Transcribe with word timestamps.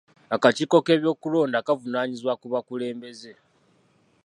Akakiiko 0.35 0.77
k'ebyokulonda 0.85 1.59
kavunaanyizibwa 1.67 2.33
ku 2.41 2.45
bakulembeze. 2.53 3.31